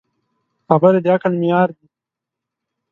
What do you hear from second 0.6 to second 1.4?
خبرې د عقل